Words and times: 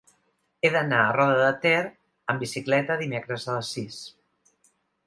He 0.67 0.71
d'anar 0.75 1.01
a 1.01 1.11
Roda 1.17 1.35
de 1.43 1.51
Ter 1.67 1.83
amb 1.83 2.45
bicicleta 2.45 2.99
dimecres 3.05 3.47
a 3.55 3.61
les 3.61 3.75
sis. 3.79 4.03